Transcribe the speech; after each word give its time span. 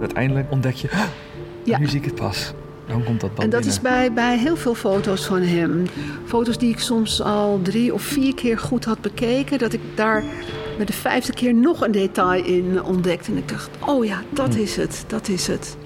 Uiteindelijk 0.00 0.50
ontdek 0.50 0.74
je, 0.74 0.90
"Ah, 0.90 1.00
Ja. 1.64 1.78
nu 1.78 1.86
zie 1.86 1.98
ik 1.98 2.04
het 2.04 2.14
pas. 2.14 2.52
Dan 2.86 3.04
komt 3.04 3.20
dat 3.20 3.30
En 3.30 3.36
dat 3.36 3.50
binnen. 3.50 3.68
is 3.68 3.80
bij, 3.80 4.12
bij 4.12 4.38
heel 4.38 4.56
veel 4.56 4.74
foto's 4.74 5.26
van 5.26 5.40
hem. 5.42 5.84
Foto's 6.24 6.58
die 6.58 6.70
ik 6.70 6.78
soms 6.78 7.22
al 7.22 7.60
drie 7.62 7.94
of 7.94 8.02
vier 8.02 8.34
keer 8.34 8.58
goed 8.58 8.84
had 8.84 9.00
bekeken. 9.00 9.58
Dat 9.58 9.72
ik 9.72 9.80
daar 9.94 10.24
met 10.78 10.86
de 10.86 10.92
vijfde 10.92 11.32
keer 11.32 11.54
nog 11.54 11.80
een 11.80 11.92
detail 11.92 12.44
in 12.44 12.82
ontdekte. 12.82 13.30
En 13.30 13.36
ik 13.36 13.48
dacht, 13.48 13.70
oh 13.86 14.04
ja, 14.04 14.22
dat 14.30 14.54
is 14.54 14.76
het, 14.76 15.04
dat 15.06 15.28
is 15.28 15.46
het. 15.46 15.76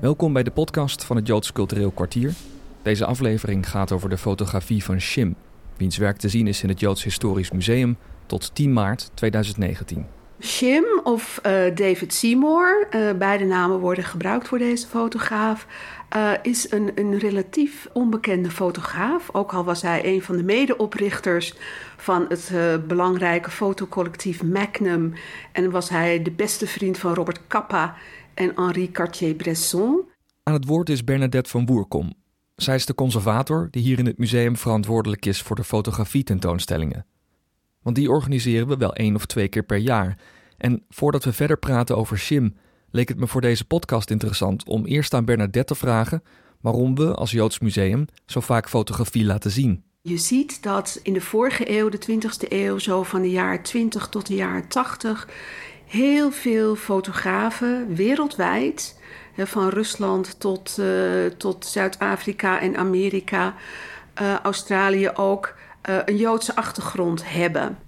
Welkom 0.00 0.32
bij 0.32 0.42
de 0.42 0.50
podcast 0.50 1.04
van 1.04 1.16
het 1.16 1.26
Joods 1.26 1.52
Cultureel 1.52 1.90
Kwartier. 1.90 2.32
Deze 2.82 3.04
aflevering 3.04 3.68
gaat 3.70 3.92
over 3.92 4.08
de 4.08 4.18
fotografie 4.18 4.84
van 4.84 5.00
Shim, 5.00 5.34
wiens 5.76 5.96
werk 5.96 6.16
te 6.16 6.28
zien 6.28 6.46
is 6.46 6.62
in 6.62 6.68
het 6.68 6.80
Joods 6.80 7.04
Historisch 7.04 7.50
Museum 7.50 7.96
tot 8.28 8.54
10 8.54 8.72
maart 8.72 9.10
2019. 9.14 10.06
Shim 10.40 10.84
of 11.02 11.38
eh, 11.42 11.74
David 11.74 12.14
Seymour, 12.14 12.86
eh, 12.90 13.12
beide 13.18 13.44
namen 13.44 13.78
worden 13.78 14.04
gebruikt 14.04 14.48
voor 14.48 14.58
deze 14.58 14.86
fotograaf, 14.86 15.66
eh, 16.08 16.32
is 16.42 16.70
een, 16.70 16.90
een 16.94 17.18
relatief 17.18 17.88
onbekende 17.92 18.50
fotograaf. 18.50 19.34
Ook 19.34 19.52
al 19.52 19.64
was 19.64 19.82
hij 19.82 20.04
een 20.04 20.22
van 20.22 20.36
de 20.36 20.42
medeoprichters 20.42 21.54
van 21.96 22.26
het 22.28 22.52
belangrijke 22.86 23.50
fotocollectief 23.50 24.42
Magnum 24.42 25.12
en 25.52 25.70
was 25.70 25.88
hij 25.88 26.22
de 26.22 26.30
beste 26.30 26.66
vriend 26.66 26.98
van 26.98 27.14
Robert 27.14 27.40
Capa 27.46 27.94
en 28.34 28.52
Henri 28.54 28.90
Cartier-Bresson. 28.90 30.04
Aan 30.42 30.54
het 30.54 30.64
woord 30.64 30.88
is 30.88 31.04
Bernadette 31.04 31.50
van 31.50 31.66
Woerkom. 31.66 32.14
Zij 32.56 32.74
is 32.74 32.86
de 32.86 32.94
conservator 32.94 33.68
die 33.70 33.82
hier 33.82 33.98
in 33.98 34.06
het 34.06 34.18
museum 34.18 34.56
verantwoordelijk 34.56 35.26
is 35.26 35.42
voor 35.42 35.56
de 35.56 35.64
fotografie-tentoonstellingen. 35.64 37.06
Want 37.82 37.96
die 37.96 38.10
organiseren 38.10 38.68
we 38.68 38.76
wel 38.76 38.94
één 38.94 39.14
of 39.14 39.26
twee 39.26 39.48
keer 39.48 39.62
per 39.62 39.78
jaar. 39.78 40.18
En 40.56 40.84
voordat 40.88 41.24
we 41.24 41.32
verder 41.32 41.58
praten 41.58 41.96
over 41.96 42.18
Shim, 42.18 42.56
leek 42.90 43.08
het 43.08 43.18
me 43.18 43.26
voor 43.26 43.40
deze 43.40 43.64
podcast 43.64 44.10
interessant 44.10 44.64
om 44.66 44.86
eerst 44.86 45.14
aan 45.14 45.24
Bernadette 45.24 45.74
te 45.74 45.80
vragen 45.80 46.22
waarom 46.60 46.94
we 46.94 47.14
als 47.14 47.30
Joods 47.30 47.58
Museum 47.58 48.06
zo 48.26 48.40
vaak 48.40 48.68
fotografie 48.68 49.24
laten 49.24 49.50
zien. 49.50 49.82
Je 50.02 50.18
ziet 50.18 50.62
dat 50.62 51.00
in 51.02 51.12
de 51.12 51.20
vorige 51.20 51.70
eeuw, 51.78 51.88
de 51.88 51.98
20e 51.98 52.48
eeuw, 52.48 52.78
zo 52.78 53.02
van 53.02 53.22
de 53.22 53.30
jaren 53.30 53.62
20 53.62 54.08
tot 54.08 54.26
de 54.26 54.34
jaren 54.34 54.68
80, 54.68 55.28
heel 55.86 56.30
veel 56.30 56.76
fotografen 56.76 57.94
wereldwijd, 57.94 58.96
van 59.36 59.68
Rusland 59.68 60.40
tot, 60.40 60.78
eh, 60.78 61.26
tot 61.36 61.66
Zuid-Afrika 61.66 62.60
en 62.60 62.76
Amerika, 62.76 63.54
eh, 64.14 64.34
Australië 64.34 65.10
ook, 65.14 65.54
eh, 65.80 65.96
een 66.04 66.16
Joodse 66.16 66.56
achtergrond 66.56 67.22
hebben. 67.24 67.78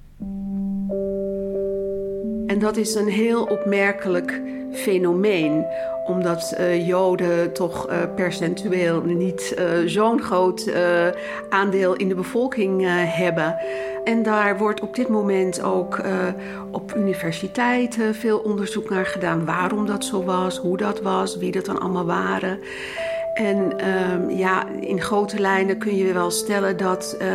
En 2.47 2.59
dat 2.59 2.77
is 2.77 2.95
een 2.95 3.09
heel 3.09 3.45
opmerkelijk 3.45 4.41
fenomeen, 4.73 5.67
omdat 6.07 6.53
eh, 6.53 6.87
Joden 6.87 7.53
toch 7.53 7.87
eh, 7.87 7.99
percentueel 8.15 9.03
niet 9.03 9.57
zo'n 9.87 10.23
groot 10.23 10.73
aandeel 11.49 11.95
in 11.95 12.09
de 12.09 12.15
bevolking 12.15 12.83
hebben. 13.17 13.57
En 14.05 14.23
daar 14.23 14.59
wordt 14.59 14.81
op 14.81 14.95
dit 14.95 15.09
moment 15.09 15.63
ook 15.63 16.01
op 16.71 16.95
universiteiten 16.97 18.15
veel 18.15 18.39
onderzoek 18.39 18.91
naar 18.91 19.07
gedaan 19.07 19.45
waarom 19.45 19.87
dat 19.87 20.05
zo 20.05 20.25
was, 20.25 20.59
hoe 20.59 20.77
dat 20.77 21.01
was, 21.01 21.37
wie 21.37 21.53
dat 21.53 21.65
dan 21.65 21.81
allemaal 21.81 22.07
waren. 22.07 22.59
En 23.41 23.79
ehm, 23.79 24.31
ja, 24.31 24.69
in 24.69 25.01
grote 25.01 25.39
lijnen 25.41 25.79
kun 25.79 25.97
je 25.97 26.13
wel 26.13 26.31
stellen 26.31 26.77
dat 26.77 27.17
eh, 27.19 27.29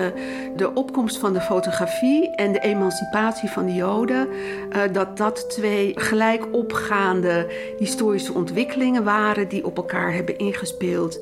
de 0.56 0.74
opkomst 0.74 1.18
van 1.18 1.34
de 1.34 1.42
fotografie 1.42 2.36
en 2.36 2.52
de 2.52 2.60
emancipatie 2.60 3.50
van 3.50 3.66
de 3.66 3.74
Joden, 3.74 4.28
eh, 4.70 4.82
dat 4.92 5.18
dat 5.18 5.50
twee 5.50 5.92
gelijk 5.96 6.48
opgaande 6.52 7.52
historische 7.78 8.34
ontwikkelingen 8.34 9.04
waren 9.04 9.48
die 9.48 9.66
op 9.66 9.78
elkaar 9.78 10.14
hebben 10.14 10.38
ingespeeld. 10.38 11.20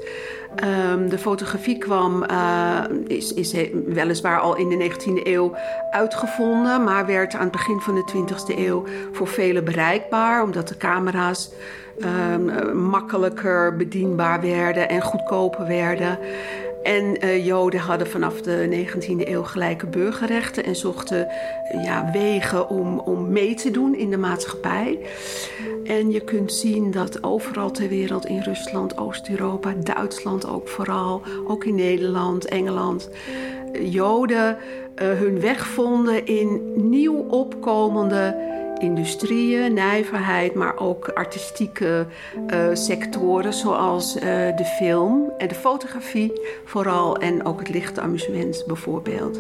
Ehm, 0.56 1.10
de 1.10 1.18
fotografie 1.18 1.78
kwam, 1.78 2.24
eh, 2.24 2.84
is, 3.08 3.34
is 3.34 3.56
weliswaar 3.86 4.40
al 4.40 4.56
in 4.56 4.70
de 4.70 4.76
19e 4.76 5.28
eeuw 5.28 5.56
uitgevonden, 5.92 6.84
maar 6.84 7.06
werd 7.06 7.34
aan 7.34 7.42
het 7.42 7.52
begin 7.52 7.80
van 7.80 7.96
de 7.96 8.04
20e 8.04 8.58
eeuw 8.58 8.84
voor 9.12 9.28
velen 9.28 9.66
bereikbaar, 9.66 10.44
omdat 10.44 10.68
de 10.68 10.78
camera's 10.78 11.52
ehm, 12.00 12.50
eh, 12.50 12.72
makkelijker 12.72 13.76
bedienbaar 13.76 14.42
werden 14.42 14.90
en 14.90 15.02
goedkoper 15.02 15.68
werden. 15.68 16.20
En 16.84 17.20
eh, 17.20 17.46
Joden 17.46 17.80
hadden 17.80 18.08
vanaf 18.08 18.42
de 18.42 18.86
19e 18.88 19.28
eeuw 19.28 19.44
gelijke 19.44 19.88
burgerrechten 19.88 20.64
en 20.64 20.76
zochten 20.76 21.28
eh, 21.30 21.84
ja, 21.84 22.12
wegen 22.12 22.70
om, 22.70 23.00
om 23.00 23.32
mee 23.32 23.56
te 23.56 23.72
doen 23.72 23.96
in 23.96 24.10
de 24.10 24.18
maatschappij. 24.18 25.00
En 25.84 26.12
je 26.12 26.20
kunt 26.20 26.54
zien 26.54 26.92
dat 26.92 27.24
overal 27.24 27.72
ter 27.72 27.90
wereld, 27.90 28.26
in 28.26 28.42
Rusland, 28.42 28.98
Oost-Europa, 28.98 29.74
Duitsland 29.84 30.48
ook 30.48 30.68
vooral, 30.68 31.22
ook 31.48 31.66
in 31.66 31.76
Nederland, 31.76 32.46
Engeland, 32.46 33.10
eh, 33.74 33.94
Joden 33.94 34.58
hun 34.96 35.40
weg 35.40 35.68
vonden 35.68 36.26
in 36.26 36.74
nieuw 36.90 37.26
opkomende 37.30 38.36
industrieën, 38.84 39.74
nijverheid, 39.74 40.54
maar 40.54 40.80
ook 40.80 41.08
artistieke 41.08 42.06
eh, 42.48 42.60
sectoren 42.74 43.54
zoals 43.54 44.16
eh, 44.16 44.22
de 44.56 44.66
film 44.78 45.32
en 45.38 45.48
de 45.48 45.56
fotografie 45.56 46.42
vooral 46.66 47.18
en 47.18 47.46
ook 47.46 47.60
het 47.60 47.70
lichte 47.70 48.02
amusement 48.02 48.64
bijvoorbeeld. 48.68 49.40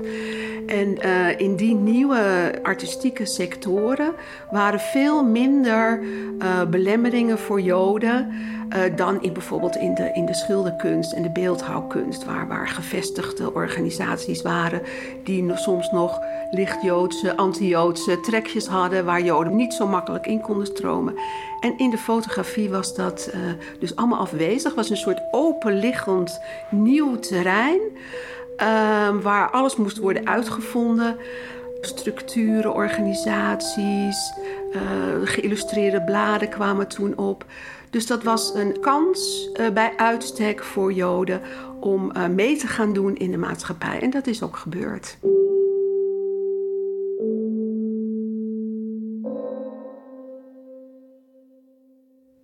En 0.66 0.98
eh, 0.98 1.40
in 1.40 1.56
die 1.56 1.76
nieuwe 1.76 2.54
artistieke 2.64 3.26
sectoren 3.26 4.14
waren 4.52 4.80
veel 4.80 5.24
minder 5.24 6.04
eh, 6.40 6.66
belemmeringen 6.66 7.40
voor 7.40 7.62
Joden 7.62 8.32
eh, 8.70 8.82
dan 8.96 9.22
in 9.22 9.34
bijvoorbeeld 9.34 9.76
in 9.76 9.94
de, 9.94 10.12
in 10.14 10.26
de 10.26 10.34
schilderkunst 10.34 11.14
en 11.14 11.22
de 11.22 11.30
beeldhouwkunst, 11.30 12.26
waar, 12.26 12.48
waar 12.48 12.68
gevestigde 12.68 13.54
organisaties 13.54 14.42
waren 14.42 14.82
die 15.24 15.44
nog- 15.44 15.60
soms 15.60 15.92
nog 15.92 16.20
licht-Joodse, 16.52 17.36
anti-Joodse 17.36 18.20
trekjes 18.20 18.68
hadden, 18.68 19.06
waar 19.06 19.22
Joden 19.22 19.56
niet 19.56 19.74
zo 19.74 19.88
makkelijk 19.88 20.28
in 20.28 20.42
konden 20.42 20.66
stromen. 20.66 21.14
En 21.60 21.78
in 21.78 21.90
de 21.90 21.98
fotografie 21.98 22.70
was 22.70 22.96
dat 22.96 23.34
dus 23.80 23.96
allemaal 23.96 24.20
afwezig, 24.20 24.76
was 24.76 24.90
een 24.90 24.98
soort 24.98 25.22
openliggend 25.32 26.42
nieuw 26.70 27.20
terrein. 27.20 27.80
Ehm, 28.58 29.20
waar 29.20 29.50
alles 29.52 29.76
moest 29.76 29.98
worden 29.98 30.28
uitgevonden. 30.28 31.18
Structuren, 31.82 32.74
organisaties, 32.74 34.34
eh, 34.72 34.82
geïllustreerde 35.24 36.04
bladen 36.04 36.50
kwamen 36.50 36.88
toen 36.88 37.18
op. 37.18 37.46
Dus 37.90 38.08
dat 38.08 38.24
was 38.24 38.54
een 38.54 38.80
kans 38.80 39.50
eh, 39.54 39.70
bij 39.70 39.94
uitstek 39.98 40.64
voor 40.64 40.94
Joden 40.94 41.42
om 41.80 42.12
eh, 42.12 42.28
mee 42.28 42.58
te 42.58 42.68
gaan 42.68 42.94
doen 42.94 43.16
in 43.16 43.32
de 43.32 43.38
maatschappij. 43.38 44.00
En 44.02 44.10
dat 44.10 44.28
is 44.28 44.44
ook 44.44 44.58
gebeurd. 44.58 45.18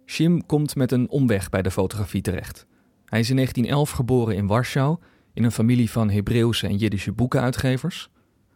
Shim 0.05 0.45
komt 0.45 0.75
met 0.75 0.91
een 0.91 1.09
omweg 1.09 1.49
bij 1.49 1.61
de 1.61 1.71
fotografie 1.71 2.21
terecht. 2.21 2.65
Hij 3.05 3.19
is 3.19 3.29
in 3.29 3.35
1911 3.35 3.91
geboren 3.91 4.35
in 4.35 4.47
Warschau 4.47 4.97
in 5.39 5.45
een 5.45 5.51
familie 5.51 5.91
van 5.91 6.09
Hebreeuwse 6.09 6.67
en 6.67 6.75
Jiddische 6.75 7.11
boekenuitgevers. 7.11 8.09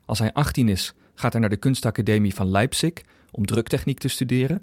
Als 0.05 0.19
hij 0.19 0.33
18 0.33 0.69
is, 0.69 0.93
gaat 1.15 1.31
hij 1.31 1.41
naar 1.41 1.49
de 1.49 1.57
kunstacademie 1.57 2.33
van 2.33 2.51
Leipzig 2.51 2.93
om 3.31 3.45
druktechniek 3.45 3.99
te 3.99 4.07
studeren, 4.07 4.61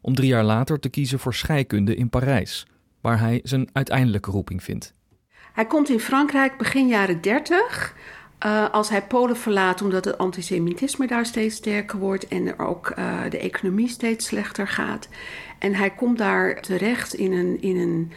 om 0.00 0.14
drie 0.14 0.28
jaar 0.28 0.44
later 0.44 0.80
te 0.80 0.88
kiezen 0.88 1.18
voor 1.18 1.34
scheikunde 1.34 1.94
in 1.94 2.08
Parijs, 2.08 2.66
waar 3.00 3.20
hij 3.20 3.40
zijn 3.42 3.68
uiteindelijke 3.72 4.30
roeping 4.30 4.62
vindt. 4.62 4.92
Hij 5.52 5.66
komt 5.66 5.88
in 5.88 6.00
Frankrijk 6.00 6.58
begin 6.58 6.88
jaren 6.88 7.20
30. 7.20 7.94
eh, 8.38 8.70
als 8.70 8.88
hij 8.88 9.02
Polen 9.02 9.36
verlaat 9.36 9.82
omdat 9.82 10.04
het 10.04 10.18
antisemitisme 10.18 11.06
daar 11.06 11.26
steeds 11.26 11.56
sterker 11.56 11.98
wordt 11.98 12.28
en 12.28 12.46
er 12.46 12.58
ook 12.66 12.90
eh, 12.90 13.20
de 13.30 13.38
economie 13.38 13.88
steeds 13.88 14.26
slechter 14.26 14.68
gaat. 14.68 15.08
En 15.58 15.74
hij 15.74 15.90
komt 15.90 16.18
daar 16.18 16.60
terecht 16.60 17.14
in 17.14 17.32
een, 17.32 17.60
in 17.60 17.76
een 17.76 18.12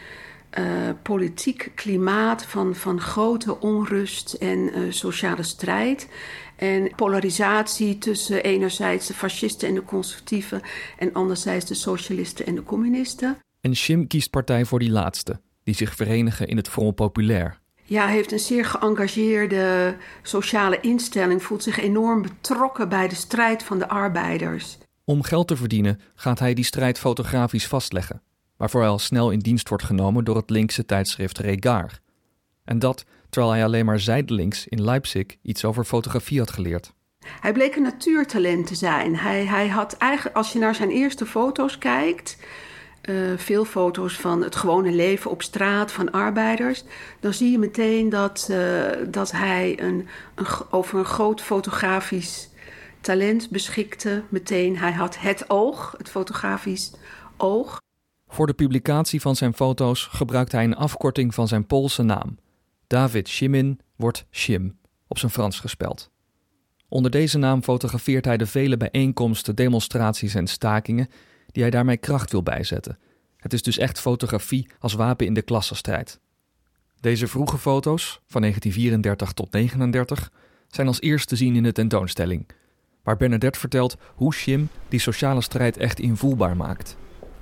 eh, 0.50 0.66
politiek 1.02 1.72
klimaat 1.76 2.46
van, 2.46 2.76
van 2.76 3.02
grote 3.02 3.60
onrust 3.60 4.34
en 4.34 4.74
eh, 4.74 4.82
sociale 4.90 5.44
strijd. 5.44 6.08
En 6.56 6.92
polarisatie 6.96 7.98
tussen 7.98 8.44
enerzijds 8.44 9.08
de 9.08 9.14
fascisten 9.14 9.68
en 9.68 9.74
de 9.74 9.84
conservatieven 9.84 10.62
en 10.98 11.14
anderzijds 11.14 11.66
de 11.66 11.74
socialisten 11.74 12.46
en 12.46 12.56
de 12.56 12.64
communisten. 12.64 13.38
En 13.62 13.76
Shim 13.76 14.08
kiest 14.08 14.30
partij 14.30 14.66
voor 14.66 14.80
die 14.80 14.92
laatste, 14.92 15.40
die 15.64 15.76
zich 15.76 15.96
verenigen 15.96 16.48
in 16.48 16.58
het 16.58 16.70
Front 16.70 16.96
Populair. 16.96 17.60
Ja, 17.84 18.04
hij 18.04 18.14
heeft 18.14 18.32
een 18.32 18.40
zeer 18.40 18.66
geëngageerde 18.66 19.96
sociale 20.22 20.80
instelling, 20.80 21.44
voelt 21.44 21.64
zich 21.64 21.80
enorm 21.80 22.22
betrokken 22.22 22.90
bij 22.90 23.08
de 23.08 23.16
strijd 23.16 23.64
van 23.64 23.80
de 23.80 23.88
arbeiders. 23.88 24.78
Om 25.04 25.24
geld 25.24 25.48
te 25.48 25.56
verdienen 25.56 26.00
gaat 26.16 26.40
hij 26.40 26.54
die 26.54 26.64
strijd 26.64 27.00
fotografisch 27.00 27.68
vastleggen, 27.68 28.22
waarvoor 28.60 28.82
hij 28.82 28.90
al 28.90 29.00
snel 29.00 29.32
in 29.32 29.40
dienst 29.40 29.70
wordt 29.70 29.84
genomen 29.84 30.24
door 30.24 30.36
het 30.36 30.50
linkse 30.50 30.86
tijdschrift 30.86 31.38
Regar. 31.38 32.00
En 32.64 32.80
dat 32.80 33.06
terwijl 33.30 33.54
hij 33.54 33.64
alleen 33.64 33.86
maar 33.86 34.00
zijdelings 34.00 34.68
in 34.68 34.84
Leipzig 34.84 35.26
iets 35.42 35.66
over 35.66 35.84
fotografie 35.84 36.40
had 36.40 36.52
geleerd. 36.52 36.94
Hij 37.20 37.54
bleek 37.54 37.76
een 37.76 37.82
natuurtalent 37.82 38.68
te 38.68 38.76
zijn. 38.76 39.16
Hij, 39.16 39.46
hij 39.46 39.68
had 39.68 39.94
eigenlijk, 39.98 40.36
als 40.36 40.54
je 40.54 40.60
naar 40.60 40.76
zijn 40.76 40.90
eerste 40.90 41.26
foto's 41.26 41.78
kijkt, 41.78 42.38
uh, 43.04 43.38
veel 43.38 43.66
foto's 43.66 44.14
van 44.14 44.44
het 44.44 44.56
gewone 44.56 44.92
leven 44.92 45.32
op 45.32 45.42
straat 45.42 45.92
van 45.92 46.12
arbeiders, 46.12 46.84
dan 47.20 47.34
zie 47.34 47.52
je 47.52 47.58
meteen 47.58 48.10
dat, 48.10 48.48
uh, 48.52 48.86
dat 49.08 49.32
hij 49.32 49.80
een, 49.82 50.08
een, 50.36 50.46
over 50.70 51.00
een 51.00 51.06
groot 51.06 51.42
fotografisch 51.42 52.50
talent 53.02 53.50
beschikte. 53.50 54.24
Meteen, 54.30 54.78
hij 54.78 54.92
had 54.92 55.18
het 55.18 55.50
oog, 55.50 55.96
het 55.98 56.10
fotografisch 56.10 56.94
oog. 57.38 57.80
Voor 58.32 58.48
de 58.48 58.54
publicatie 58.54 59.22
van 59.22 59.36
zijn 59.36 59.54
foto's 59.54 60.04
gebruikt 60.04 60.52
hij 60.52 60.64
een 60.64 60.76
afkorting 60.76 61.34
van 61.34 61.48
zijn 61.48 61.66
Poolse 61.66 62.04
naam. 62.04 62.38
David 62.88 63.28
Shimin 63.28 63.80
wordt 63.96 64.26
Shim, 64.32 64.78
op 65.08 65.18
zijn 65.18 65.32
Frans 65.32 65.60
gespeld. 65.60 66.12
Onder 66.88 67.12
deze 67.12 67.38
naam 67.38 67.64
fotografeert 67.64 68.26
hij 68.26 68.38
de 68.38 68.46
vele 68.46 68.78
bijeenkomsten, 68.78 69.56
demonstraties 69.56 70.36
en 70.36 70.48
stakingen 70.48 71.08
die 71.52 71.62
hij 71.62 71.72
daarmee 71.72 71.98
kracht 71.98 72.32
wil 72.32 72.44
bijzetten. 72.44 72.98
Het 73.38 73.54
is 73.54 73.62
dus 73.62 73.78
echt 73.78 74.00
fotografie 74.00 74.70
als 74.80 74.94
wapen 74.94 75.26
in 75.26 75.34
de 75.34 75.42
klassenstrijd. 75.42 76.20
Deze 77.00 77.28
vroege 77.28 77.58
foto's, 77.58 78.22
van 78.28 78.42
1934 78.42 79.34
tot 79.34 79.52
1939, 79.52 80.32
zijn 80.68 80.88
als 80.88 81.02
eerste 81.02 81.28
te 81.28 81.36
zien 81.36 81.56
in 81.56 81.64
de 81.64 81.72
tentoonstelling, 81.72 82.50
waar 83.04 83.18
Bernadette 83.18 83.60
vertelt 83.60 83.98
hoe 84.16 84.34
Shim 84.34 84.70
die 84.88 85.00
sociale 85.00 85.42
strijd 85.42 85.78
echt 85.78 86.00
invoelbaar 86.00 86.58
maakt. 86.58 86.98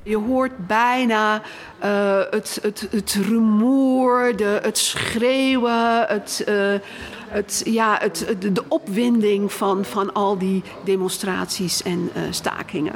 Je 0.07 0.17
hoort 0.17 0.67
bijna 0.67 1.41
uh, 1.83 2.19
het, 2.29 2.59
het, 2.61 2.87
het 2.91 3.13
rumoer, 3.13 4.35
de, 4.35 4.59
het 4.61 4.77
schreeuwen, 4.77 6.05
het, 6.07 6.45
uh, 6.49 6.73
het, 7.27 7.61
ja, 7.65 7.97
het, 8.01 8.35
de 8.39 8.63
opwinding 8.67 9.53
van, 9.53 9.85
van 9.85 10.13
al 10.13 10.37
die 10.37 10.63
demonstraties 10.83 11.83
en 11.83 12.09
uh, 12.15 12.23
stakingen. 12.29 12.93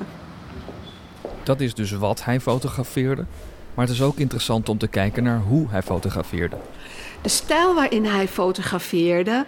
Dat 1.44 1.60
is 1.60 1.74
dus 1.74 1.92
wat 1.92 2.24
hij 2.24 2.40
fotografeerde. 2.40 3.26
Maar 3.74 3.86
het 3.86 3.94
is 3.94 4.02
ook 4.02 4.18
interessant 4.18 4.70
om 4.70 4.78
te 4.78 4.88
kijken 4.88 5.24
naar 5.24 5.40
hoe 5.40 5.68
hij 5.70 5.82
fotografeerde. 5.82 6.56
De 7.22 7.30
stijl 7.30 7.76
waarin 7.76 8.06
hij 8.06 8.28
fotografeerde 8.28 9.46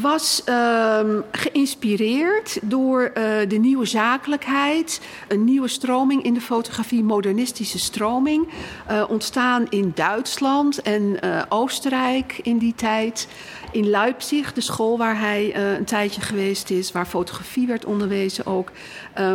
was 0.00 0.42
uh, 0.48 1.00
geïnspireerd 1.32 2.58
door 2.62 3.02
uh, 3.02 3.34
de 3.48 3.56
nieuwe 3.56 3.84
zakelijkheid, 3.84 5.00
een 5.28 5.44
nieuwe 5.44 5.68
stroming 5.68 6.22
in 6.22 6.34
de 6.34 6.40
fotografie, 6.40 7.02
modernistische 7.02 7.78
stroming, 7.78 8.48
uh, 8.90 9.04
ontstaan 9.08 9.66
in 9.68 9.92
Duitsland 9.94 10.82
en 10.82 11.02
uh, 11.02 11.42
Oostenrijk 11.48 12.40
in 12.42 12.58
die 12.58 12.74
tijd. 12.74 13.28
In 13.72 13.90
Leipzig, 13.90 14.52
de 14.52 14.60
school 14.60 14.98
waar 14.98 15.18
hij 15.18 15.56
een 15.76 15.84
tijdje 15.84 16.20
geweest 16.20 16.70
is, 16.70 16.92
waar 16.92 17.06
fotografie 17.06 17.66
werd 17.66 17.84
onderwezen 17.84 18.46
ook, 18.46 18.70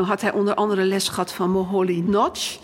had 0.04 0.22
hij 0.22 0.34
onder 0.34 0.54
andere 0.54 0.84
les 0.84 1.10
gehad 1.10 1.34
van 1.34 1.52
Moholy 1.52 2.04
Notch, 2.06 2.58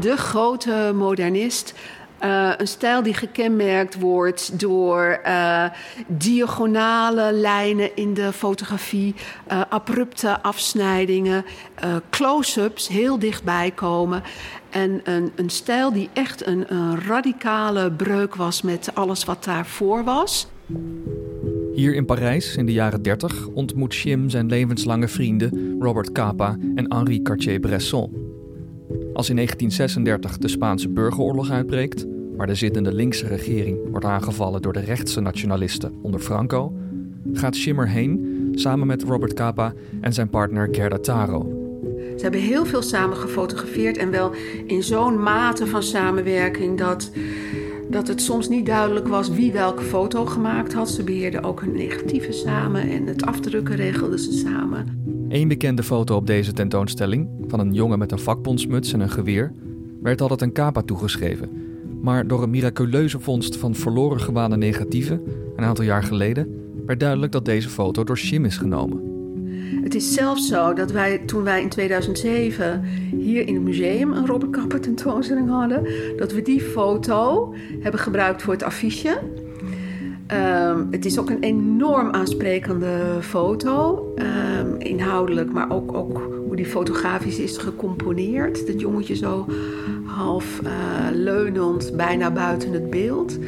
de 0.00 0.16
grote 0.16 0.92
modernist. 0.94 1.74
Uh, 2.22 2.52
een 2.56 2.66
stijl 2.66 3.02
die 3.02 3.14
gekenmerkt 3.14 3.98
wordt 3.98 4.60
door 4.60 5.20
uh, 5.26 5.64
diagonale 6.06 7.32
lijnen 7.32 7.96
in 7.96 8.14
de 8.14 8.32
fotografie, 8.32 9.14
uh, 9.52 9.60
abrupte 9.68 10.42
afsnijdingen, 10.42 11.44
close-ups 12.10 12.88
heel 12.88 13.18
dichtbij 13.18 13.70
komen. 13.70 14.22
En 14.70 15.00
een, 15.04 15.32
een 15.34 15.50
stijl 15.50 15.92
die 15.92 16.08
echt 16.12 16.46
een, 16.46 16.74
een 16.74 17.00
radicale 17.00 17.92
breuk 17.92 18.34
was 18.34 18.62
met 18.62 18.90
alles 18.94 19.24
wat 19.24 19.44
daarvoor 19.44 20.04
was. 20.04 20.46
Hier 21.74 21.94
in 21.94 22.04
Parijs 22.04 22.56
in 22.56 22.66
de 22.66 22.72
jaren 22.72 23.02
30 23.02 23.46
ontmoet 23.46 23.94
Chim 23.94 24.30
zijn 24.30 24.46
levenslange 24.46 25.08
vrienden 25.08 25.76
Robert 25.78 26.12
Capa 26.12 26.56
en 26.74 26.94
Henri 26.94 27.22
Cartier-Bresson. 27.22 28.33
Als 29.14 29.28
in 29.28 29.36
1936 29.36 30.38
de 30.38 30.48
Spaanse 30.48 30.88
burgeroorlog 30.88 31.50
uitbreekt, 31.50 32.06
waar 32.36 32.46
de 32.46 32.54
zittende 32.54 32.92
linkse 32.92 33.26
regering 33.26 33.78
wordt 33.90 34.04
aangevallen 34.06 34.62
door 34.62 34.72
de 34.72 34.80
rechtse 34.80 35.20
nationalisten 35.20 35.92
onder 36.02 36.20
Franco, 36.20 36.72
gaat 37.32 37.56
Schimmer 37.56 37.88
heen 37.88 38.48
samen 38.54 38.86
met 38.86 39.02
Robert 39.02 39.34
Capa 39.34 39.72
en 40.00 40.12
zijn 40.12 40.28
partner 40.28 40.68
Gerda 40.72 40.98
Taro. 40.98 41.62
Ze 42.16 42.22
hebben 42.22 42.40
heel 42.40 42.66
veel 42.66 42.82
samen 42.82 43.16
gefotografeerd 43.16 43.96
en 43.96 44.10
wel 44.10 44.32
in 44.66 44.82
zo'n 44.82 45.22
mate 45.22 45.66
van 45.66 45.82
samenwerking 45.82 46.78
dat, 46.78 47.10
dat 47.90 48.08
het 48.08 48.22
soms 48.22 48.48
niet 48.48 48.66
duidelijk 48.66 49.08
was 49.08 49.28
wie 49.28 49.52
welke 49.52 49.82
foto 49.82 50.26
gemaakt 50.26 50.72
had. 50.72 50.90
Ze 50.90 51.02
beheerden 51.02 51.42
ook 51.42 51.60
hun 51.60 51.72
negatieve 51.72 52.32
samen 52.32 52.90
en 52.90 53.06
het 53.06 53.24
afdrukken 53.26 53.76
regelden 53.76 54.18
ze 54.18 54.32
samen. 54.32 55.03
Eén 55.34 55.48
bekende 55.48 55.82
foto 55.82 56.16
op 56.16 56.26
deze 56.26 56.52
tentoonstelling, 56.52 57.28
van 57.48 57.60
een 57.60 57.72
jongen 57.72 57.98
met 57.98 58.12
een 58.12 58.18
vakbondsmuts 58.18 58.92
en 58.92 59.00
een 59.00 59.10
geweer, 59.10 59.52
werd 60.02 60.20
altijd 60.20 60.40
een 60.40 60.52
Capa 60.52 60.82
toegeschreven. 60.82 61.50
Maar 62.02 62.26
door 62.26 62.42
een 62.42 62.50
miraculeuze 62.50 63.20
vondst 63.20 63.56
van 63.56 63.74
verloren 63.74 64.20
gewaande 64.20 64.56
negatieven, 64.56 65.22
een 65.56 65.64
aantal 65.64 65.84
jaar 65.84 66.02
geleden, 66.02 66.70
werd 66.86 67.00
duidelijk 67.00 67.32
dat 67.32 67.44
deze 67.44 67.68
foto 67.68 68.04
door 68.04 68.18
Shim 68.18 68.44
is 68.44 68.56
genomen. 68.56 69.00
Het 69.82 69.94
is 69.94 70.14
zelfs 70.14 70.48
zo 70.48 70.72
dat 70.72 70.90
wij 70.90 71.18
toen 71.18 71.42
wij 71.42 71.62
in 71.62 71.68
2007 71.68 72.84
hier 73.18 73.46
in 73.46 73.54
het 73.54 73.64
museum 73.64 74.12
een 74.12 74.26
Robert 74.26 74.52
Kapper 74.52 74.80
tentoonstelling 74.80 75.48
hadden, 75.48 75.86
dat 76.16 76.32
we 76.32 76.42
die 76.42 76.60
foto 76.60 77.54
hebben 77.80 78.00
gebruikt 78.00 78.42
voor 78.42 78.52
het 78.52 78.62
affiche. 78.62 79.20
Um, 80.34 80.88
het 80.90 81.04
is 81.04 81.18
ook 81.18 81.30
een 81.30 81.42
enorm 81.42 82.10
aansprekende 82.10 83.18
foto, 83.20 84.04
um, 84.16 84.76
inhoudelijk, 84.78 85.52
maar 85.52 85.70
ook, 85.70 85.94
ook 85.94 86.22
hoe 86.46 86.56
die 86.56 86.66
fotografisch 86.66 87.38
is 87.38 87.56
gecomponeerd. 87.56 88.66
Dat 88.66 88.80
jongetje 88.80 89.14
zo 89.14 89.46
half 90.04 90.60
uh, 90.64 90.70
leunend, 91.12 91.92
bijna 91.96 92.30
buiten 92.30 92.72
het 92.72 92.90
beeld. 92.90 93.38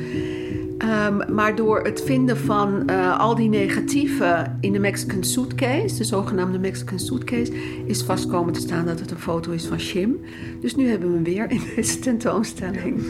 Um, 1.09 1.35
maar 1.35 1.55
door 1.55 1.81
het 1.81 2.03
vinden 2.03 2.37
van 2.37 2.83
uh, 2.91 3.21
al 3.21 3.35
die 3.35 3.49
negatieven 3.49 4.59
in 4.61 4.73
de 4.73 4.79
Mexican 4.79 5.25
Suitcase, 5.25 5.97
de 5.97 6.05
zogenaamde 6.05 6.59
Mexican 6.59 6.99
Suitcase, 6.99 7.53
is 7.87 8.03
vast 8.03 8.27
komen 8.27 8.53
te 8.53 8.61
staan 8.61 8.87
dat 8.87 9.01
het 9.01 9.11
een 9.11 9.19
foto 9.19 9.51
is 9.51 9.67
van 9.67 9.81
Shim. 9.81 10.21
Dus 10.61 10.77
nu 10.77 10.89
hebben 10.89 11.09
we 11.09 11.15
hem 11.15 11.25
weer 11.25 11.51
in 11.51 11.61
deze 11.77 11.99
tentoonstelling. 11.99 13.03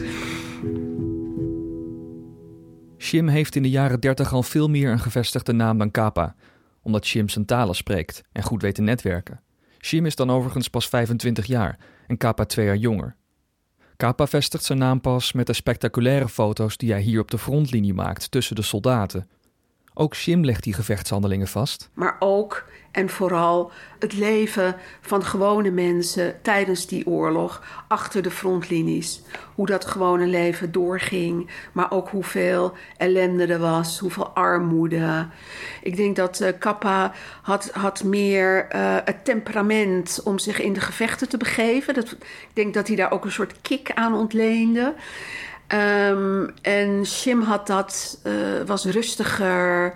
Shim 3.07 3.27
heeft 3.27 3.55
in 3.55 3.63
de 3.63 3.69
jaren 3.69 3.99
30 3.99 4.33
al 4.33 4.43
veel 4.43 4.69
meer 4.69 4.91
een 4.91 4.99
gevestigde 4.99 5.53
naam 5.53 5.77
dan 5.77 5.91
Kappa, 5.91 6.35
omdat 6.81 7.05
Shim 7.05 7.29
zijn 7.29 7.45
talen 7.45 7.75
spreekt 7.75 8.23
en 8.31 8.43
goed 8.43 8.61
weet 8.61 8.75
te 8.75 8.81
netwerken. 8.81 9.41
Shim 9.79 10.05
is 10.05 10.15
dan 10.15 10.29
overigens 10.29 10.67
pas 10.67 10.89
25 10.89 11.45
jaar 11.45 11.79
en 12.07 12.17
Kappa 12.17 12.45
twee 12.45 12.65
jaar 12.65 12.75
jonger. 12.75 13.15
Kappa 13.97 14.27
vestigt 14.27 14.63
zijn 14.63 14.77
naam 14.77 15.01
pas 15.01 15.31
met 15.31 15.47
de 15.47 15.53
spectaculaire 15.53 16.29
foto's 16.29 16.77
die 16.77 16.91
hij 16.91 17.01
hier 17.01 17.19
op 17.19 17.31
de 17.31 17.37
frontlinie 17.37 17.93
maakt 17.93 18.31
tussen 18.31 18.55
de 18.55 18.61
soldaten. 18.61 19.29
Ook 19.99 20.15
Shim 20.15 20.45
legt 20.45 20.63
die 20.63 20.73
gevechtshandelingen 20.73 21.47
vast. 21.47 21.89
Maar 21.93 22.15
ook 22.19 22.65
en 22.91 23.09
vooral 23.09 23.71
het 23.99 24.13
leven 24.13 24.75
van 25.01 25.23
gewone 25.23 25.71
mensen 25.71 26.41
tijdens 26.41 26.87
die 26.87 27.07
oorlog 27.07 27.63
achter 27.87 28.21
de 28.21 28.31
frontlinies. 28.31 29.21
Hoe 29.55 29.65
dat 29.65 29.85
gewone 29.85 30.25
leven 30.25 30.71
doorging, 30.71 31.49
maar 31.71 31.91
ook 31.91 32.09
hoeveel 32.09 32.73
ellende 32.97 33.45
er 33.45 33.59
was, 33.59 33.99
hoeveel 33.99 34.27
armoede. 34.27 35.27
Ik 35.81 35.95
denk 35.95 36.15
dat 36.15 36.41
uh, 36.41 36.49
Kappa 36.59 37.13
had, 37.41 37.69
had 37.71 38.03
meer 38.03 38.67
uh, 38.75 38.95
het 39.05 39.25
temperament 39.25 40.21
om 40.23 40.39
zich 40.39 40.61
in 40.61 40.73
de 40.73 40.81
gevechten 40.81 41.29
te 41.29 41.37
begeven. 41.37 41.93
Dat, 41.93 42.11
ik 42.11 42.51
denk 42.53 42.73
dat 42.73 42.87
hij 42.87 42.95
daar 42.95 43.11
ook 43.11 43.25
een 43.25 43.31
soort 43.31 43.61
kick 43.61 43.91
aan 43.93 44.13
ontleende. 44.13 44.93
Um, 45.73 46.49
en 46.61 47.05
Shim 47.05 47.41
had 47.41 47.67
dat, 47.67 48.21
uh, 48.23 48.33
was 48.65 48.85
rustiger, 48.85 49.93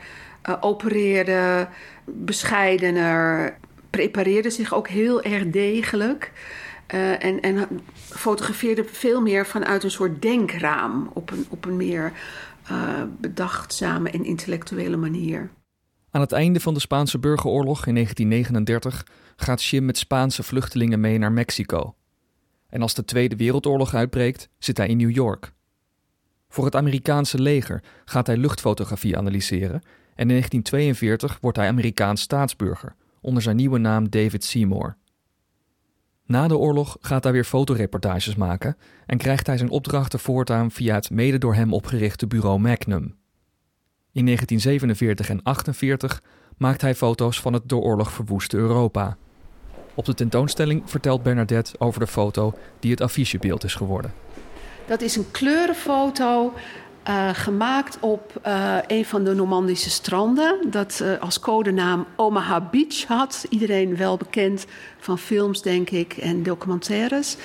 opereerde 0.59 1.67
bescheidener, 2.05 3.57
prepareerde 3.89 4.49
zich 4.49 4.73
ook 4.73 4.87
heel 4.87 5.21
erg 5.21 5.49
degelijk. 5.49 6.31
Uh, 6.93 7.23
en, 7.23 7.41
en 7.41 7.67
fotografeerde 7.95 8.83
veel 8.83 9.21
meer 9.21 9.45
vanuit 9.45 9.83
een 9.83 9.91
soort 9.91 10.21
denkraam 10.21 11.09
op 11.13 11.31
een, 11.31 11.45
op 11.49 11.65
een 11.65 11.77
meer 11.77 12.11
bedachtzame 13.19 14.09
en 14.09 14.25
intellectuele 14.25 14.97
manier. 14.97 15.49
Aan 16.11 16.21
het 16.21 16.31
einde 16.31 16.59
van 16.59 16.73
de 16.73 16.79
Spaanse 16.79 17.19
burgeroorlog 17.19 17.85
in 17.85 17.93
1939 17.93 19.05
gaat 19.35 19.61
Shim 19.61 19.85
met 19.85 19.97
Spaanse 19.97 20.43
vluchtelingen 20.43 20.99
mee 20.99 21.17
naar 21.17 21.31
Mexico. 21.31 21.95
En 22.69 22.81
als 22.81 22.93
de 22.93 23.05
Tweede 23.05 23.35
Wereldoorlog 23.35 23.93
uitbreekt, 23.93 24.49
zit 24.57 24.77
hij 24.77 24.87
in 24.87 24.97
New 24.97 25.11
York. 25.11 25.53
Voor 26.51 26.65
het 26.65 26.75
Amerikaanse 26.75 27.41
leger 27.41 27.83
gaat 28.05 28.27
hij 28.27 28.37
luchtfotografie 28.37 29.17
analyseren 29.17 29.81
en 30.15 30.21
in 30.21 30.27
1942 30.27 31.37
wordt 31.41 31.57
hij 31.57 31.67
Amerikaans 31.67 32.21
staatsburger 32.21 32.95
onder 33.21 33.41
zijn 33.41 33.55
nieuwe 33.55 33.77
naam 33.77 34.09
David 34.09 34.43
Seymour. 34.43 34.97
Na 36.25 36.47
de 36.47 36.57
oorlog 36.57 36.97
gaat 37.01 37.23
hij 37.23 37.33
weer 37.33 37.43
fotoreportages 37.43 38.35
maken 38.35 38.77
en 39.05 39.17
krijgt 39.17 39.47
hij 39.47 39.57
zijn 39.57 39.69
opdrachten 39.69 40.19
voortaan 40.19 40.71
via 40.71 40.95
het 40.95 41.09
mede 41.09 41.37
door 41.37 41.55
hem 41.55 41.73
opgerichte 41.73 42.27
bureau 42.27 42.59
Magnum. 42.59 43.15
In 44.11 44.25
1947 44.25 45.29
en 45.29 45.39
1948 45.43 46.23
maakt 46.57 46.81
hij 46.81 46.95
foto's 46.95 47.41
van 47.41 47.53
het 47.53 47.69
door 47.69 47.81
oorlog 47.81 48.11
verwoeste 48.11 48.57
Europa. 48.57 49.17
Op 49.93 50.05
de 50.05 50.13
tentoonstelling 50.13 50.81
vertelt 50.85 51.23
Bernadette 51.23 51.79
over 51.79 51.99
de 51.99 52.07
foto 52.07 52.53
die 52.79 52.91
het 52.91 53.01
affichebeeld 53.01 53.63
is 53.63 53.75
geworden. 53.75 54.13
Dat 54.91 55.01
is 55.01 55.15
een 55.15 55.31
kleurenfoto 55.31 56.53
uh, 57.09 57.29
gemaakt 57.33 57.97
op 57.99 58.41
uh, 58.47 58.77
een 58.87 59.05
van 59.05 59.23
de 59.23 59.33
Normandische 59.33 59.89
stranden. 59.89 60.57
Dat 60.69 60.99
uh, 61.03 61.19
als 61.19 61.39
codenaam 61.39 62.05
Omaha 62.15 62.69
Beach 62.71 63.03
had. 63.03 63.45
Iedereen 63.49 63.97
wel 63.97 64.17
bekend 64.17 64.65
van 64.99 65.17
films, 65.17 65.61
denk 65.61 65.89
ik, 65.89 66.13
en 66.13 66.43
documentaires. 66.43 67.37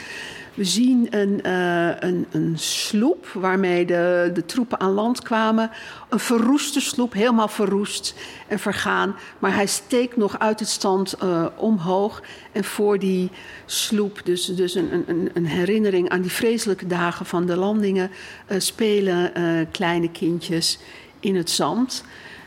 We 0.57 0.65
zien 0.65 1.07
een, 1.11 1.41
uh, 1.47 1.89
een, 1.99 2.27
een, 2.31 2.59
sloep 2.59 3.27
waarmee 3.27 3.87
de, 3.87 4.31
de 4.35 4.45
troepen 4.45 4.81
aan 4.81 4.91
land 4.93 5.23
kwamen. 5.23 5.71
Een 6.09 6.19
verroeste 6.19 6.81
sloep, 6.81 7.13
helemaal 7.13 7.49
verroest 7.49 8.15
en 8.49 8.59
vergaan. 8.59 9.17
Maar 9.39 9.55
hij 9.55 9.67
steekt 9.67 10.17
nog 10.17 10.39
uit 10.39 10.61
het 10.61 10.69
stand 10.69 11.15
uh, 11.23 11.47
omhoog. 11.57 12.23
En 12.53 12.65
voor 12.65 12.99
die 12.99 13.31
sloep, 13.67 14.21
dus, 14.25 14.45
dus 14.47 14.75
een, 14.75 15.05
een, 15.07 15.31
een, 15.35 15.47
herinnering 15.47 16.09
aan 16.09 16.21
die 16.21 16.31
vreselijke 16.31 16.87
dagen 16.87 17.27
van 17.27 17.47
de 17.47 17.57
landingen, 17.57 18.11
uh, 18.49 18.61
spelen 18.61 19.33
kleine 19.71 20.11
kindjes 20.11 20.79
in 21.21 21.37
het 21.37 21.51
zand. 21.51 22.05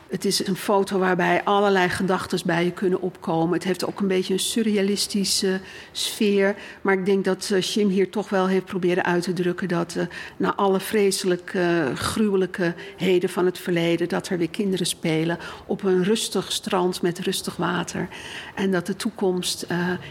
Het 0.09 0.25
is 0.25 0.47
een 0.47 0.55
foto 0.55 0.99
waarbij 0.99 1.43
allerlei 1.43 1.89
gedachten 1.89 2.39
bij 2.45 2.63
je 2.63 2.71
kunnen 2.71 3.01
opkomen. 3.01 3.53
Het 3.53 3.63
heeft 3.63 3.85
ook 3.85 3.99
een 3.99 4.07
beetje 4.07 4.33
een 4.33 4.39
surrealistische 4.39 5.59
sfeer. 5.91 6.55
Maar 6.81 6.93
ik 6.93 7.05
denk 7.05 7.25
dat 7.25 7.49
uh, 7.53 7.61
Shim 7.61 7.89
hier 7.89 8.09
toch 8.09 8.29
wel 8.29 8.47
heeft 8.47 8.65
proberen 8.65 9.03
uit 9.03 9.23
te 9.23 9.33
drukken 9.33 9.67
dat 9.67 9.95
uh, 9.97 10.03
na 10.37 10.55
alle 10.55 10.79
vreselijke, 10.79 11.91
gruwelijke 11.95 12.73
heden 12.97 13.29
van 13.29 13.45
het 13.45 13.57
verleden, 13.57 14.09
dat 14.09 14.29
er 14.29 14.37
weer 14.37 14.49
kinderen 14.49 14.85
spelen 14.85 15.37
op 15.65 15.83
een 15.83 16.03
rustig 16.03 16.51
strand 16.51 17.01
met 17.01 17.19
rustig 17.19 17.55
water. 17.55 18.07
En 18.55 18.71
dat 18.71 18.85
de 18.85 18.95
toekomst 18.95 19.67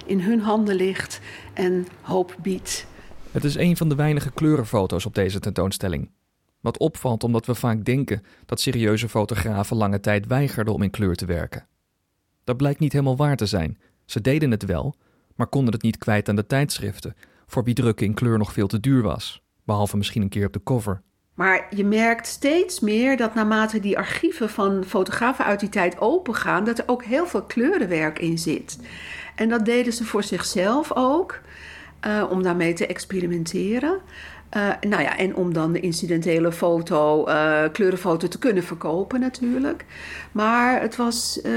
in 0.06 0.20
hun 0.20 0.40
handen 0.40 0.74
ligt 0.74 1.20
en 1.54 1.86
hoop 2.00 2.36
biedt. 2.42 2.86
Het 3.30 3.44
is 3.44 3.56
een 3.56 3.76
van 3.76 3.88
de 3.88 3.94
weinige 3.94 4.30
kleurenfoto's 4.30 5.06
op 5.06 5.14
deze 5.14 5.40
tentoonstelling. 5.40 6.10
Wat 6.60 6.78
opvalt 6.78 7.24
omdat 7.24 7.46
we 7.46 7.54
vaak 7.54 7.84
denken 7.84 8.22
dat 8.46 8.60
serieuze 8.60 9.08
fotografen 9.08 9.76
lange 9.76 10.00
tijd 10.00 10.26
weigerden 10.26 10.74
om 10.74 10.82
in 10.82 10.90
kleur 10.90 11.14
te 11.14 11.26
werken. 11.26 11.66
Dat 12.44 12.56
blijkt 12.56 12.80
niet 12.80 12.92
helemaal 12.92 13.16
waar 13.16 13.36
te 13.36 13.46
zijn. 13.46 13.78
Ze 14.04 14.20
deden 14.20 14.50
het 14.50 14.64
wel, 14.64 14.94
maar 15.34 15.46
konden 15.46 15.72
het 15.72 15.82
niet 15.82 15.98
kwijt 15.98 16.28
aan 16.28 16.36
de 16.36 16.46
tijdschriften, 16.46 17.14
voor 17.46 17.64
wie 17.64 17.74
drukken 17.74 18.06
in 18.06 18.14
kleur 18.14 18.38
nog 18.38 18.52
veel 18.52 18.66
te 18.66 18.80
duur 18.80 19.02
was, 19.02 19.42
behalve 19.64 19.96
misschien 19.96 20.22
een 20.22 20.28
keer 20.28 20.46
op 20.46 20.52
de 20.52 20.62
cover. 20.62 21.02
Maar 21.34 21.66
je 21.76 21.84
merkt 21.84 22.26
steeds 22.26 22.80
meer 22.80 23.16
dat 23.16 23.34
naarmate 23.34 23.80
die 23.80 23.98
archieven 23.98 24.50
van 24.50 24.84
fotografen 24.84 25.44
uit 25.44 25.60
die 25.60 25.68
tijd 25.68 26.00
opengaan, 26.00 26.64
dat 26.64 26.78
er 26.78 26.84
ook 26.86 27.04
heel 27.04 27.26
veel 27.26 27.42
kleurenwerk 27.42 28.18
in 28.18 28.38
zit. 28.38 28.78
En 29.34 29.48
dat 29.48 29.64
deden 29.64 29.92
ze 29.92 30.04
voor 30.04 30.22
zichzelf 30.22 30.90
ook, 30.94 31.40
uh, 32.06 32.26
om 32.30 32.42
daarmee 32.42 32.72
te 32.72 32.86
experimenteren. 32.86 34.00
Uh, 34.56 34.68
nou 34.80 35.02
ja, 35.02 35.16
en 35.16 35.34
om 35.34 35.52
dan 35.52 35.72
de 35.72 35.80
incidentele 35.80 36.52
foto, 36.52 37.28
uh, 37.28 37.62
kleurenfoto 37.72 38.28
te 38.28 38.38
kunnen 38.38 38.62
verkopen 38.62 39.20
natuurlijk. 39.20 39.84
Maar 40.32 40.80
het 40.80 40.96
was, 40.96 41.40
uh, 41.44 41.52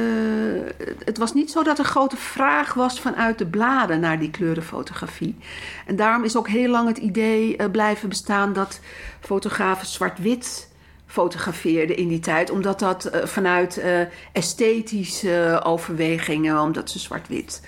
het 1.05 1.17
was 1.17 1.33
niet 1.33 1.51
zo 1.51 1.63
dat 1.63 1.79
er 1.79 1.85
grote 1.85 2.17
vraag 2.17 2.73
was 2.73 2.99
vanuit 2.99 3.37
de 3.37 3.47
bladen 3.47 3.99
naar 3.99 4.19
die 4.19 4.31
kleurenfotografie. 4.31 5.37
En 5.85 5.95
daarom 5.95 6.23
is 6.23 6.35
ook 6.35 6.47
heel 6.47 6.69
lang 6.69 6.87
het 6.87 6.97
idee 6.97 7.69
blijven 7.69 8.09
bestaan 8.09 8.53
dat 8.53 8.79
fotografen 9.19 9.87
zwart-wit 9.87 10.69
fotografeerden 11.05 11.97
in 11.97 12.07
die 12.07 12.19
tijd. 12.19 12.49
Omdat 12.49 12.79
dat 12.79 13.09
vanuit 13.23 13.83
esthetische 14.31 15.61
overwegingen, 15.63 16.61
omdat 16.61 16.89
ze 16.89 16.99
zwart-wit 16.99 17.61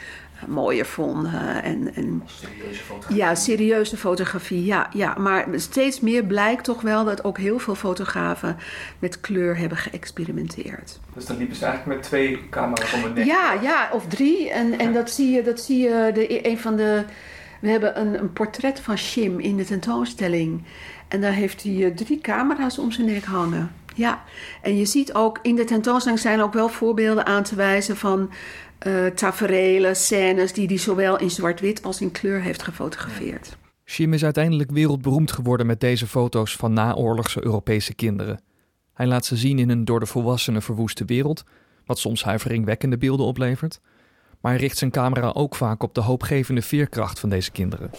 mooier 0.48 0.86
vonden. 0.86 1.64
En, 1.64 1.96
en, 1.96 2.24
serieuze 2.26 2.84
fotografie. 2.84 3.18
Ja, 3.18 3.36
serieuze 3.36 3.98
fotografie. 3.98 4.66
Ja, 4.66 4.90
ja, 4.94 5.16
maar 5.18 5.48
steeds 5.56 6.00
meer 6.00 6.24
blijkt 6.24 6.64
toch 6.64 6.82
wel 6.82 7.06
dat 7.06 7.24
ook 7.24 7.38
heel 7.38 7.60
veel 7.60 7.76
fotografen 7.76 8.58
met 9.00 9.22
kleur 9.22 9.58
hebben 9.58 9.78
geëxperimenteerd. 9.78 11.00
Dus 11.14 11.26
dan 11.26 11.38
liepen 11.38 11.56
ze 11.56 11.66
eigenlijk 11.66 12.00
met 12.00 12.08
twee 12.10 12.50
camera's 12.50 12.94
om 12.94 13.04
een 13.04 13.14
nek? 13.14 13.26
Ja, 13.26 13.54
ja 13.62 13.90
of 13.92 14.08
drie. 14.08 14.50
En, 14.50 14.80
en 14.80 14.94
dat 14.94 15.12
zie 15.12 15.32
je, 15.32 15.42
dat 15.42 15.60
zie 15.60 15.78
je 15.78 16.12
de, 16.14 16.48
een 16.48 16.60
van 16.60 16.76
de. 16.76 17.04
We 17.62 17.70
hebben 17.70 18.00
een, 18.00 18.20
een 18.20 18.34
portret 18.34 18.80
van 18.80 18.98
Shim 18.98 19.40
in 19.40 19.58
de 19.58 19.66
tentoonstelling. 19.66 20.64
En 21.08 21.22
daar 21.22 21.34
heeft 21.34 21.64
hij 21.64 21.92
drie 21.96 22.20
camera's 22.20 22.78
om 22.78 22.92
zijn 22.92 23.08
nek 23.08 23.24
hangen. 23.24 23.72
Ja, 23.96 24.24
en 24.62 24.78
je 24.78 24.86
ziet 24.86 25.14
ook 25.14 25.40
in 25.42 25.56
de 25.56 25.64
tentoonstelling 25.64 26.22
zijn 26.22 26.42
ook 26.42 26.54
wel 26.54 26.70
voorbeelden 26.70 27.26
aan 27.26 27.44
te 27.44 27.56
wijzen 27.56 27.98
van 27.98 28.30
uh, 28.88 29.06
taferelen, 29.06 29.96
scènes 29.96 30.54
die 30.54 30.68
hij 30.68 30.78
zowel 30.78 31.20
in 31.20 31.32
zwart-wit 31.32 31.84
als 31.84 32.02
in 32.02 32.12
kleur 32.12 32.42
heeft 32.42 32.64
gefotografeerd. 32.64 33.58
Shim 33.86 34.14
is 34.14 34.24
uiteindelijk 34.24 34.72
wereldberoemd 34.72 35.32
geworden 35.32 35.66
met 35.66 35.80
deze 35.80 36.08
foto's 36.08 36.56
van 36.56 36.74
naoorlogse 36.74 37.44
Europese 37.44 37.94
kinderen. 37.94 38.42
Hij 38.94 39.08
laat 39.08 39.26
ze 39.26 39.36
zien 39.36 39.60
in 39.60 39.70
een 39.70 39.86
door 39.86 40.00
de 40.00 40.06
volwassenen 40.06 40.62
verwoeste 40.62 41.06
wereld, 41.06 41.44
wat 41.86 42.00
soms 42.00 42.24
huiveringwekkende 42.24 42.98
beelden 42.98 43.26
oplevert. 43.26 43.80
Maar 44.42 44.52
hij 44.52 44.62
richt 44.62 44.78
zijn 44.78 44.92
camera 44.92 45.32
ook 45.34 45.56
vaak 45.56 45.84
op 45.84 45.94
de 45.94 46.02
hoopgevende 46.02 46.62
veerkracht 46.62 47.20
van 47.20 47.30
deze 47.30 47.52
kinderen. 47.52 47.92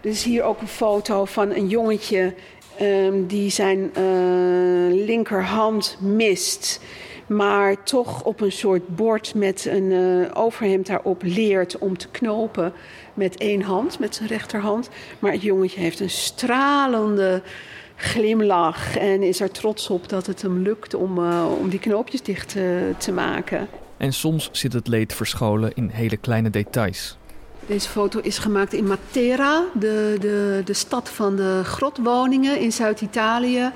Er 0.00 0.10
is 0.10 0.24
hier 0.24 0.42
ook 0.42 0.60
een 0.60 0.68
foto 0.68 1.24
van 1.24 1.50
een 1.50 1.68
jongetje 1.68 2.34
um, 2.80 3.26
die 3.26 3.50
zijn 3.50 3.78
uh, 3.78 5.04
linkerhand 5.06 5.98
mist 6.00 6.80
maar 7.36 7.82
toch 7.82 8.24
op 8.24 8.40
een 8.40 8.52
soort 8.52 8.96
bord 8.96 9.34
met 9.34 9.66
een 9.66 9.90
uh, 9.90 10.28
overhemd 10.34 10.86
daarop 10.86 11.22
leert 11.24 11.78
om 11.78 11.98
te 11.98 12.08
knopen 12.08 12.72
met 13.14 13.36
één 13.36 13.62
hand, 13.62 13.98
met 13.98 14.14
zijn 14.14 14.28
rechterhand. 14.28 14.88
Maar 15.18 15.32
het 15.32 15.42
jongetje 15.42 15.80
heeft 15.80 16.00
een 16.00 16.10
stralende 16.10 17.42
glimlach 17.96 18.96
en 18.96 19.22
is 19.22 19.40
er 19.40 19.50
trots 19.50 19.90
op 19.90 20.08
dat 20.08 20.26
het 20.26 20.42
hem 20.42 20.58
lukt 20.58 20.94
om, 20.94 21.18
uh, 21.18 21.46
om 21.60 21.68
die 21.68 21.78
knoopjes 21.78 22.22
dicht 22.22 22.56
uh, 22.56 22.62
te 22.98 23.12
maken. 23.12 23.68
En 23.96 24.12
soms 24.12 24.48
zit 24.52 24.72
het 24.72 24.88
leed 24.88 25.12
verscholen 25.14 25.72
in 25.74 25.88
hele 25.88 26.16
kleine 26.16 26.50
details. 26.50 27.16
Deze 27.66 27.88
foto 27.88 28.20
is 28.20 28.38
gemaakt 28.38 28.72
in 28.72 28.86
Matera, 28.86 29.64
de, 29.74 30.16
de, 30.20 30.62
de 30.64 30.72
stad 30.72 31.10
van 31.10 31.36
de 31.36 31.60
grotwoningen 31.64 32.60
in 32.60 32.72
Zuid-Italië. 32.72 33.70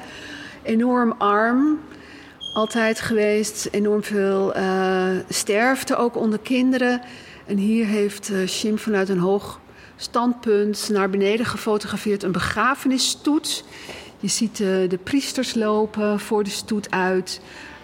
Enorm 0.63 1.15
arm, 1.19 1.79
altijd 2.57 3.01
geweest. 3.01 3.69
Enorm 3.71 4.03
veel 4.03 4.57
uh, 4.57 5.09
sterfte, 5.29 5.97
ook 5.97 6.17
onder 6.17 6.39
kinderen. 6.39 7.01
En 7.47 7.57
hier 7.57 7.87
heeft 7.87 8.31
uh, 8.31 8.77
vanuit 8.77 9.09
een 9.09 9.19
hoog 9.19 9.61
standpunt 9.97 10.89
naar 10.93 11.11
beneden 11.11 11.47
gefotografeerd 11.47 12.23
een 12.23 12.33
begrafenisstoet. 12.33 13.65
Je 14.19 14.29
ziet 14.29 14.61
uh, 14.61 14.89
de 14.89 14.99
priesters 15.03 15.55
lopen 15.55 16.21
voor 16.21 16.45
de 16.45 16.51
stoet 16.51 16.91
uit. 16.91 17.41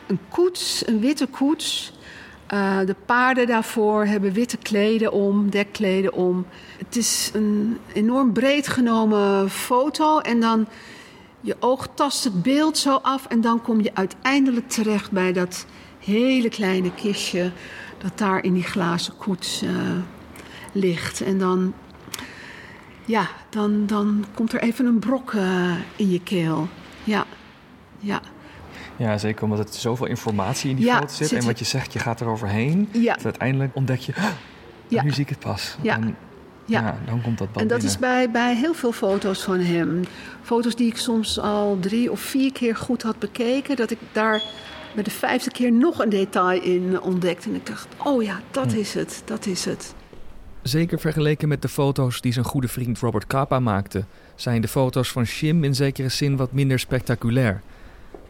Een 0.07 0.19
koets, 0.29 0.83
een 0.87 1.01
witte 1.01 1.27
koets. 1.27 1.93
de 2.87 2.97
paarden 3.07 3.47
daarvoor 3.47 4.05
hebben 4.05 4.33
witte 4.33 4.57
kleden 4.57 5.13
om, 5.13 5.51
dekkleden 5.51 6.13
om. 6.13 6.47
Het 6.79 6.97
is 6.97 7.31
een 7.35 7.79
enorm 7.95 8.33
breed 8.33 8.69
genomen 8.69 9.51
foto. 9.51 10.19
En 10.19 10.41
dan 10.41 10.67
je 11.43 11.57
oog 11.61 11.89
tast 11.95 12.25
het 12.25 12.43
beeld 12.43 12.79
zo 12.79 12.99
af 13.03 13.27
en 13.27 13.41
dan 13.41 13.63
kom 13.63 13.81
je 13.81 13.95
uiteindelijk 13.95 14.69
terecht 14.69 15.11
bij 15.11 15.33
dat 15.33 15.67
hele 15.99 16.49
kleine 16.49 16.95
kistje 16.95 17.53
dat 17.99 18.19
daar 18.19 18.45
in 18.45 18.53
die 18.53 18.63
glazen 18.63 19.17
koets 19.17 19.63
uh, 19.63 19.71
ligt. 20.73 21.21
En 21.21 21.39
dan, 21.39 21.75
ja, 23.05 23.29
dan, 23.51 23.87
dan 23.87 24.25
komt 24.35 24.53
er 24.53 24.61
even 24.61 24.87
een 24.87 24.99
brok 24.99 25.33
uh, 25.33 25.75
in 25.97 26.11
je 26.11 26.23
keel. 26.23 26.69
Ja, 27.05 27.25
ja. 27.99 28.21
Ja, 28.97 29.19
zeker 29.19 29.45
omdat 29.45 29.59
het 29.59 29.75
zoveel 29.75 30.07
informatie 30.07 30.71
in 30.71 30.77
die 30.77 30.85
ja, 30.85 30.99
foto 30.99 31.15
zit. 31.15 31.29
zit. 31.29 31.39
En 31.39 31.47
wat 31.47 31.59
je 31.59 31.65
zegt, 31.65 31.93
je 31.93 31.99
gaat 31.99 32.21
er 32.21 32.27
overheen. 32.27 32.89
Ja. 32.93 33.15
Dus 33.15 33.25
uiteindelijk 33.25 33.77
ontdek 33.77 33.99
je, 33.99 34.13
oh, 34.17 34.25
ja. 34.89 35.03
nu 35.03 35.11
zie 35.11 35.23
ik 35.23 35.29
het 35.29 35.39
pas. 35.39 35.77
Ja. 35.81 35.95
En, 35.95 36.17
ja. 36.73 36.81
ja. 36.81 36.99
dan 37.07 37.21
komt 37.23 37.39
dat 37.39 37.47
En 37.47 37.53
dat 37.55 37.69
binnen. 37.69 37.87
is 37.87 37.99
bij, 37.99 38.31
bij 38.31 38.55
heel 38.57 38.75
veel 38.75 38.93
foto's 38.93 39.43
van 39.43 39.59
hem. 39.61 40.03
Foto's 40.43 40.77
die 40.77 40.87
ik 40.87 40.97
soms 40.97 41.39
al 41.39 41.79
drie 41.81 42.11
of 42.11 42.21
vier 42.21 42.53
keer 42.53 42.77
goed 42.77 43.03
had 43.03 43.19
bekeken. 43.19 43.77
Dat 43.77 43.91
ik 43.91 43.99
daar 44.13 44.43
bij 44.95 45.03
de 45.03 45.11
vijfde 45.11 45.51
keer 45.51 45.73
nog 45.73 45.99
een 45.99 46.09
detail 46.09 46.63
in 46.63 47.01
ontdekte. 47.01 47.49
En 47.49 47.55
ik 47.55 47.67
dacht, 47.67 47.87
oh 48.05 48.23
ja, 48.23 48.41
dat 48.51 48.73
Hm. 48.73 48.79
is 48.79 48.95
het, 48.95 49.23
dat 49.25 49.47
is 49.47 49.65
het. 49.65 49.95
Zeker 50.63 50.99
vergeleken 51.01 51.49
met 51.49 51.63
de 51.63 51.69
foto's 51.69 52.21
die 52.21 52.33
zijn 52.33 52.45
goede 52.45 52.69
vriend 52.69 52.99
Robert 52.99 53.27
Capa 53.27 53.61
maakte, 53.61 54.05
zijn 54.35 54.61
de 54.61 54.69
foto's 54.69 55.13
van 55.13 55.25
Shim 55.27 55.65
in 55.65 55.75
zekere 55.75 56.09
zin 56.09 56.37
wat 56.37 56.53
minder 56.53 56.79
spectaculair. 56.79 57.61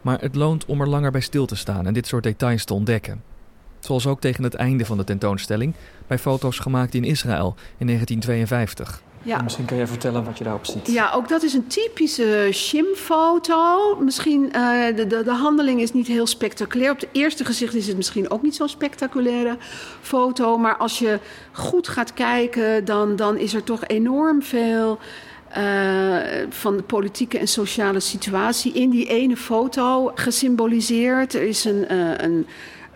Maar 0.01 0.19
het 0.21 0.35
loont 0.35 0.65
om 0.65 0.81
er 0.81 0.87
langer 0.87 1.11
bij 1.11 1.21
stil 1.21 1.45
te 1.45 1.55
staan 1.55 1.85
en 1.87 1.93
dit 1.93 2.07
soort 2.07 2.23
details 2.23 2.65
te 2.65 2.73
ontdekken. 2.73 3.21
Zoals 3.83 4.07
ook 4.07 4.21
tegen 4.21 4.43
het 4.43 4.53
einde 4.53 4.85
van 4.85 4.97
de 4.97 5.03
tentoonstelling 5.03 5.73
bij 6.07 6.19
foto's 6.19 6.59
gemaakt 6.59 6.93
in 6.93 7.03
Israël 7.03 7.55
in 7.77 7.85
1952. 7.85 9.01
Ja. 9.23 9.41
Misschien 9.41 9.65
kan 9.65 9.77
jij 9.77 9.87
vertellen 9.87 10.23
wat 10.23 10.37
je 10.37 10.43
daarop 10.43 10.65
ziet. 10.65 10.87
Ja, 10.91 11.11
ook 11.11 11.29
dat 11.29 11.43
is 11.43 11.53
een 11.53 11.67
typische 11.67 12.49
Shim-foto. 12.51 13.95
Misschien, 13.99 14.43
uh, 14.55 14.85
de, 14.95 15.07
de, 15.07 15.23
de, 15.23 15.31
handeling 15.31 15.81
is 15.81 15.93
niet 15.93 16.07
heel 16.07 16.27
spectaculair. 16.27 16.91
Op 16.91 16.99
het 16.99 17.09
eerste 17.11 17.45
gezicht 17.45 17.75
is 17.75 17.87
het 17.87 17.97
misschien 17.97 18.29
ook 18.29 18.41
niet 18.41 18.55
zo'n 18.55 18.69
spectaculaire 18.69 19.57
foto. 20.01 20.57
Maar 20.57 20.77
als 20.77 20.99
je 20.99 21.19
goed 21.51 21.87
gaat 21.87 22.13
kijken, 22.13 22.85
dan, 22.85 23.15
dan 23.15 23.37
is 23.37 23.53
er 23.53 23.63
toch 23.63 23.85
enorm 23.87 24.43
veel... 24.43 24.99
Uh, 25.57 26.17
van 26.49 26.77
de 26.77 26.83
politieke 26.83 27.37
en 27.37 27.47
sociale 27.47 27.99
situatie 27.99 28.73
in 28.73 28.89
die 28.89 29.07
ene 29.07 29.37
foto 29.37 30.11
gesymboliseerd. 30.15 31.33
Er 31.33 31.41
is 31.41 31.65
een, 31.65 31.85
uh, 31.91 32.11
een, 32.17 32.47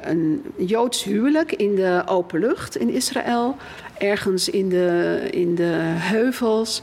een 0.02 0.44
Joods 0.56 1.04
huwelijk 1.04 1.52
in 1.52 1.76
de 1.76 2.02
open 2.06 2.40
lucht 2.40 2.78
in 2.78 2.90
Israël 2.90 3.56
ergens 3.98 4.50
in 4.50 4.70
de, 4.70 5.20
in 5.32 5.56
de 5.56 5.78
heuvels. 5.96 6.82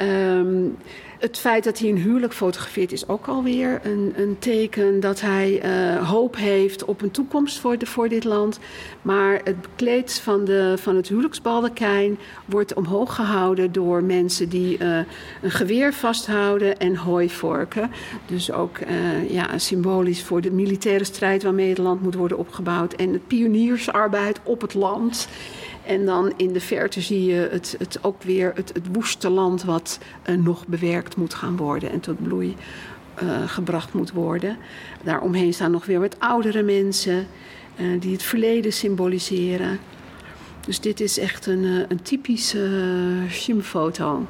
Um, 0.00 0.76
het 1.18 1.38
feit 1.38 1.64
dat 1.64 1.78
hij 1.78 1.88
een 1.88 1.98
huwelijk 1.98 2.32
fotografeert 2.32 2.92
is 2.92 3.08
ook 3.08 3.26
alweer 3.26 3.80
een, 3.82 4.12
een 4.16 4.36
teken 4.38 5.00
dat 5.00 5.20
hij 5.20 5.64
uh, 5.64 6.08
hoop 6.08 6.36
heeft 6.36 6.84
op 6.84 7.02
een 7.02 7.10
toekomst 7.10 7.58
voor, 7.58 7.76
voor 7.78 8.08
dit 8.08 8.24
land. 8.24 8.58
Maar 9.02 9.40
het 9.44 9.56
kleed 9.76 10.12
van, 10.12 10.44
de, 10.44 10.74
van 10.78 10.96
het 10.96 11.08
huwelijksbaldekijn 11.08 12.18
wordt 12.44 12.74
omhoog 12.74 13.14
gehouden 13.14 13.72
door 13.72 14.04
mensen 14.04 14.48
die 14.48 14.78
uh, 14.78 14.98
een 15.42 15.50
geweer 15.50 15.92
vasthouden 15.92 16.78
en 16.78 16.96
hooivorken. 16.96 17.90
Dus 18.26 18.52
ook 18.52 18.78
uh, 18.78 19.30
ja, 19.30 19.58
symbolisch 19.58 20.22
voor 20.22 20.40
de 20.40 20.50
militaire 20.50 21.04
strijd 21.04 21.42
waarmee 21.42 21.68
het 21.68 21.78
land 21.78 22.02
moet 22.02 22.14
worden 22.14 22.38
opgebouwd 22.38 22.92
en 22.92 23.12
het 23.12 23.26
pioniersarbeid 23.26 24.40
op 24.42 24.60
het 24.60 24.74
land. 24.74 25.28
En 25.86 26.04
dan 26.04 26.32
in 26.36 26.52
de 26.52 26.60
verte 26.60 27.00
zie 27.00 27.24
je 27.24 27.48
het, 27.50 27.74
het 27.78 27.98
ook 28.02 28.22
weer 28.22 28.52
het, 28.54 28.70
het 28.74 28.86
woeste 28.92 29.30
land 29.30 29.64
wat 29.64 29.98
uh, 30.30 30.36
nog 30.36 30.66
bewerkt 30.66 31.16
moet 31.16 31.34
gaan 31.34 31.56
worden 31.56 31.90
en 31.90 32.00
tot 32.00 32.22
bloei 32.22 32.56
uh, 33.22 33.48
gebracht 33.48 33.92
moet 33.92 34.12
worden. 34.12 34.56
Daaromheen 35.04 35.54
staan 35.54 35.70
nog 35.70 35.86
weer 35.86 36.00
wat 36.00 36.20
oudere 36.20 36.62
mensen 36.62 37.26
uh, 37.76 38.00
die 38.00 38.12
het 38.12 38.22
verleden 38.22 38.72
symboliseren. 38.72 39.78
Dus 40.66 40.80
dit 40.80 41.00
is 41.00 41.18
echt 41.18 41.46
een, 41.46 41.84
een 41.88 42.02
typische 42.02 42.68
Shim-foto. 43.30 44.26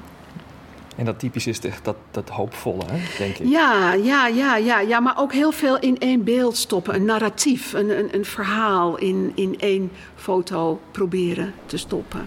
En 0.96 1.04
dat 1.04 1.18
typisch 1.18 1.46
is 1.46 1.60
echt 1.60 1.84
dat, 1.84 1.96
dat 2.10 2.28
hoopvolle, 2.28 2.84
hè, 2.86 2.98
denk 3.18 3.36
ik. 3.36 3.48
Ja, 3.48 3.92
ja, 3.92 4.26
ja, 4.26 4.56
ja, 4.56 4.80
ja, 4.80 5.00
maar 5.00 5.18
ook 5.18 5.32
heel 5.32 5.52
veel 5.52 5.78
in 5.78 5.98
één 5.98 6.24
beeld 6.24 6.56
stoppen. 6.56 6.94
Een 6.94 7.04
narratief, 7.04 7.72
een, 7.72 7.98
een, 7.98 8.14
een 8.14 8.24
verhaal 8.24 8.98
in, 8.98 9.32
in 9.34 9.58
één 9.58 9.90
foto 10.14 10.80
proberen 10.90 11.52
te 11.66 11.76
stoppen. 11.76 12.26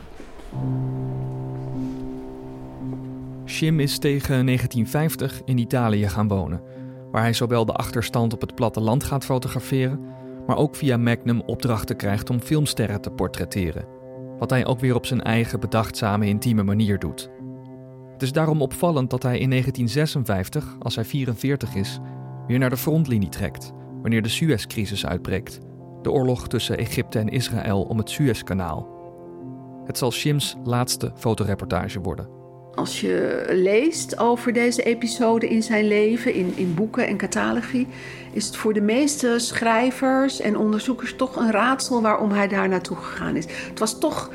Shim 3.45 3.79
is 3.79 3.97
tegen 3.97 4.45
1950 4.45 5.41
in 5.45 5.57
Italië 5.57 6.07
gaan 6.07 6.27
wonen, 6.27 6.61
waar 7.11 7.21
hij 7.21 7.33
zowel 7.33 7.65
de 7.65 7.73
achterstand 7.73 8.33
op 8.33 8.41
het 8.41 8.55
platteland 8.55 9.03
gaat 9.03 9.25
fotograferen, 9.25 9.99
maar 10.47 10.57
ook 10.57 10.75
via 10.75 10.97
Magnum 10.97 11.41
opdrachten 11.41 11.95
krijgt 11.95 12.29
om 12.29 12.39
filmsterren 12.39 13.01
te 13.01 13.09
portretteren. 13.09 13.85
Wat 14.39 14.49
hij 14.49 14.65
ook 14.65 14.79
weer 14.79 14.95
op 14.95 15.05
zijn 15.05 15.21
eigen 15.21 15.59
bedachtzame, 15.59 16.25
intieme 16.25 16.63
manier 16.63 16.99
doet. 16.99 17.29
Het 18.19 18.27
is 18.27 18.33
daarom 18.33 18.61
opvallend 18.61 19.09
dat 19.09 19.23
hij 19.23 19.39
in 19.39 19.49
1956, 19.49 20.75
als 20.79 20.95
hij 20.95 21.05
44 21.05 21.75
is, 21.75 21.99
weer 22.47 22.59
naar 22.59 22.69
de 22.69 22.77
frontlinie 22.77 23.29
trekt 23.29 23.71
wanneer 24.01 24.21
de 24.21 24.29
Suezcrisis 24.29 25.05
uitbreekt, 25.05 25.59
de 26.01 26.11
oorlog 26.11 26.47
tussen 26.47 26.77
Egypte 26.77 27.19
en 27.19 27.27
Israël 27.27 27.81
om 27.81 27.97
het 27.97 28.09
Suezkanaal. 28.09 28.87
Het 29.85 29.97
zal 29.97 30.11
Shims 30.11 30.55
laatste 30.63 31.11
fotoreportage 31.15 31.99
worden. 31.99 32.29
Als 32.73 33.01
je 33.01 33.45
leest 33.49 34.17
over 34.17 34.53
deze 34.53 34.83
episode 34.83 35.49
in 35.49 35.63
zijn 35.63 35.87
leven, 35.87 36.33
in, 36.33 36.53
in 36.55 36.73
boeken 36.73 37.07
en 37.07 37.17
catalogie, 37.17 37.87
is 38.31 38.45
het 38.45 38.55
voor 38.55 38.73
de 38.73 38.81
meeste 38.81 39.35
schrijvers 39.37 40.39
en 40.39 40.57
onderzoekers 40.57 41.15
toch 41.15 41.35
een 41.35 41.51
raadsel 41.51 42.01
waarom 42.01 42.31
hij 42.31 42.47
daar 42.47 42.69
naartoe 42.69 42.97
gegaan 42.97 43.35
is. 43.35 43.45
Het 43.69 43.79
was 43.79 43.99
toch 43.99 44.31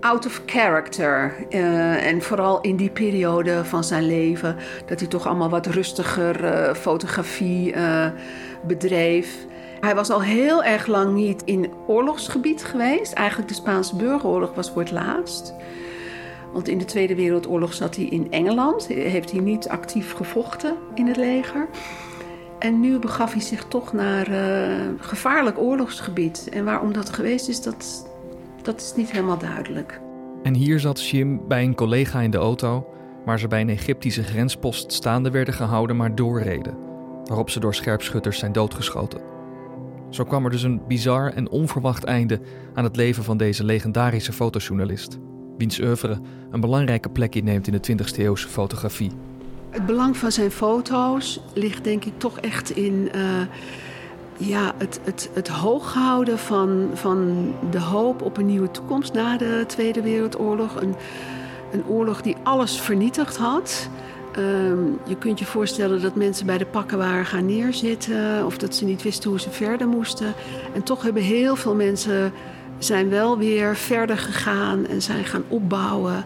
out 0.00 0.26
of 0.26 0.42
character. 0.46 1.34
Uh, 1.50 2.06
en 2.06 2.22
vooral 2.22 2.60
in 2.60 2.76
die 2.76 2.90
periode 2.90 3.64
van 3.64 3.84
zijn 3.84 4.06
leven, 4.06 4.56
dat 4.86 5.00
hij 5.00 5.08
toch 5.08 5.26
allemaal 5.26 5.48
wat 5.48 5.66
rustiger 5.66 6.44
uh, 6.44 6.74
fotografie 6.74 7.74
uh, 7.74 8.06
bedreef. 8.66 9.36
Hij 9.80 9.94
was 9.94 10.10
al 10.10 10.22
heel 10.22 10.64
erg 10.64 10.86
lang 10.86 11.14
niet 11.14 11.42
in 11.44 11.70
oorlogsgebied 11.86 12.64
geweest. 12.64 13.12
Eigenlijk 13.12 13.48
de 13.48 13.54
Spaanse 13.54 13.96
burgeroorlog 13.96 14.54
was 14.54 14.70
voor 14.70 14.82
het 14.82 14.90
laatst. 14.90 15.54
Want 16.52 16.68
in 16.68 16.78
de 16.78 16.84
Tweede 16.84 17.14
Wereldoorlog 17.14 17.72
zat 17.74 17.96
hij 17.96 18.04
in 18.04 18.26
Engeland. 18.30 18.86
Heeft 18.86 19.30
hij 19.30 19.40
niet 19.40 19.68
actief 19.68 20.12
gevochten 20.12 20.74
in 20.94 21.06
het 21.06 21.16
leger. 21.16 21.68
En 22.58 22.80
nu 22.80 22.98
begaf 22.98 23.32
hij 23.32 23.42
zich 23.42 23.64
toch 23.64 23.92
naar 23.92 24.26
gevaarlijk 25.00 25.58
oorlogsgebied. 25.58 26.48
En 26.52 26.64
waarom 26.64 26.92
dat 26.92 27.10
geweest 27.10 27.48
is, 27.48 27.62
dat, 27.62 28.07
dat 28.62 28.80
is 28.80 28.92
niet 28.96 29.10
helemaal 29.10 29.38
duidelijk. 29.38 30.00
En 30.42 30.54
hier 30.54 30.80
zat 30.80 30.98
Shim 30.98 31.40
bij 31.48 31.62
een 31.62 31.74
collega 31.74 32.20
in 32.20 32.30
de 32.30 32.38
auto, 32.38 32.86
waar 33.24 33.38
ze 33.38 33.48
bij 33.48 33.60
een 33.60 33.68
Egyptische 33.68 34.22
grenspost 34.22 34.92
staande 34.92 35.30
werden 35.30 35.54
gehouden, 35.54 35.96
maar 35.96 36.14
doorreden, 36.14 36.76
waarop 37.24 37.50
ze 37.50 37.60
door 37.60 37.74
scherpschutters 37.74 38.38
zijn 38.38 38.52
doodgeschoten. 38.52 39.20
Zo 40.10 40.24
kwam 40.24 40.44
er 40.44 40.50
dus 40.50 40.62
een 40.62 40.80
bizar 40.88 41.32
en 41.32 41.50
onverwacht 41.50 42.04
einde 42.04 42.40
aan 42.74 42.84
het 42.84 42.96
leven 42.96 43.24
van 43.24 43.36
deze 43.36 43.64
legendarische 43.64 44.32
fotojournalist, 44.32 45.18
wiens 45.58 45.80
oeuvre 45.80 46.20
een 46.50 46.60
belangrijke 46.60 47.08
plek 47.08 47.34
inneemt 47.34 47.66
in 47.66 47.80
de 47.80 47.96
20e 48.12 48.18
eeuwse 48.18 48.48
fotografie. 48.48 49.10
Het 49.70 49.86
belang 49.86 50.16
van 50.16 50.32
zijn 50.32 50.50
foto's 50.50 51.40
ligt 51.54 51.84
denk 51.84 52.04
ik 52.04 52.18
toch 52.18 52.38
echt 52.40 52.70
in. 52.70 53.08
Uh 53.14 53.40
ja, 54.38 54.74
het, 54.76 55.00
het, 55.04 55.30
het 55.32 55.48
hooghouden 55.48 56.38
van, 56.38 56.90
van 56.94 57.52
de 57.70 57.80
hoop 57.80 58.22
op 58.22 58.36
een 58.36 58.46
nieuwe 58.46 58.70
toekomst 58.70 59.12
na 59.12 59.36
de 59.36 59.64
Tweede 59.66 60.02
Wereldoorlog. 60.02 60.80
Een, 60.80 60.94
een 61.72 61.86
oorlog 61.86 62.22
die 62.22 62.36
alles 62.42 62.80
vernietigd 62.80 63.36
had. 63.36 63.88
Um, 64.38 64.98
je 65.06 65.16
kunt 65.16 65.38
je 65.38 65.44
voorstellen 65.44 66.02
dat 66.02 66.14
mensen 66.14 66.46
bij 66.46 66.58
de 66.58 66.66
pakken 66.66 66.98
waren 66.98 67.26
gaan 67.26 67.46
neerzitten 67.46 68.46
of 68.46 68.58
dat 68.58 68.74
ze 68.74 68.84
niet 68.84 69.02
wisten 69.02 69.30
hoe 69.30 69.40
ze 69.40 69.50
verder 69.50 69.88
moesten. 69.88 70.34
En 70.74 70.82
toch 70.82 71.02
hebben 71.02 71.22
heel 71.22 71.56
veel 71.56 71.74
mensen 71.74 72.32
zijn 72.78 73.08
wel 73.08 73.38
weer 73.38 73.76
verder 73.76 74.18
gegaan 74.18 74.86
en 74.86 75.02
zijn 75.02 75.24
gaan 75.24 75.44
opbouwen. 75.48 76.24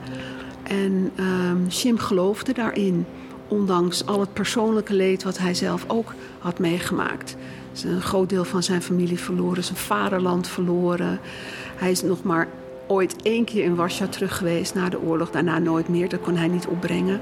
En 0.62 1.12
um, 1.20 1.70
Shim 1.70 1.98
geloofde 1.98 2.52
daarin, 2.52 3.06
ondanks 3.48 4.06
al 4.06 4.20
het 4.20 4.32
persoonlijke 4.32 4.94
leed 4.94 5.22
wat 5.22 5.38
hij 5.38 5.54
zelf 5.54 5.84
ook 5.86 6.14
had 6.38 6.58
meegemaakt 6.58 7.36
is 7.72 7.84
een 7.84 8.00
groot 8.00 8.28
deel 8.28 8.44
van 8.44 8.62
zijn 8.62 8.82
familie 8.82 9.18
verloren, 9.18 9.64
zijn 9.64 9.78
vaderland 9.78 10.48
verloren. 10.48 11.20
Hij 11.76 11.90
is 11.90 12.02
nog 12.02 12.22
maar 12.22 12.48
ooit 12.86 13.22
één 13.22 13.44
keer 13.44 13.64
in 13.64 13.74
Warschau 13.74 14.10
terug 14.10 14.36
geweest 14.36 14.74
na 14.74 14.88
de 14.88 15.00
oorlog, 15.00 15.30
daarna 15.30 15.58
nooit 15.58 15.88
meer. 15.88 16.08
Dat 16.08 16.20
kon 16.20 16.36
hij 16.36 16.48
niet 16.48 16.66
opbrengen. 16.66 17.20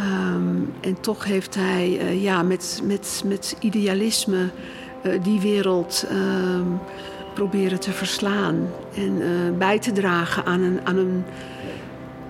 Um, 0.00 0.72
en 0.80 1.00
toch 1.00 1.24
heeft 1.24 1.54
hij 1.54 1.88
uh, 1.88 2.22
ja, 2.22 2.42
met, 2.42 2.80
met, 2.84 3.22
met 3.26 3.56
idealisme 3.60 4.48
uh, 5.02 5.22
die 5.22 5.40
wereld 5.40 6.06
uh, 6.12 6.18
proberen 7.34 7.80
te 7.80 7.90
verslaan 7.90 8.68
en 8.94 9.20
uh, 9.20 9.58
bij 9.58 9.78
te 9.78 9.92
dragen 9.92 10.44
aan 10.44 10.60
een, 10.60 10.80
aan 10.84 10.96
een 10.96 11.24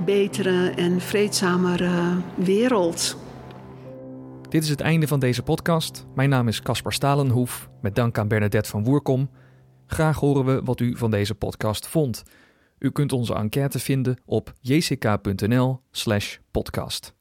betere 0.04 0.72
en 0.76 1.00
vreedzamere 1.00 1.90
wereld. 2.34 3.16
Dit 4.52 4.62
is 4.62 4.68
het 4.68 4.80
einde 4.80 5.06
van 5.06 5.20
deze 5.20 5.42
podcast. 5.42 6.06
Mijn 6.14 6.28
naam 6.28 6.48
is 6.48 6.62
Caspar 6.62 6.92
Stalenhoef, 6.92 7.68
met 7.80 7.94
dank 7.94 8.18
aan 8.18 8.28
Bernadette 8.28 8.70
van 8.70 8.84
Woerkom. 8.84 9.30
Graag 9.86 10.18
horen 10.18 10.44
we 10.44 10.62
wat 10.64 10.80
u 10.80 10.96
van 10.96 11.10
deze 11.10 11.34
podcast 11.34 11.86
vond. 11.86 12.22
U 12.78 12.90
kunt 12.90 13.12
onze 13.12 13.34
enquête 13.34 13.78
vinden 13.78 14.20
op 14.24 14.52
jck.nl/podcast. 14.60 17.14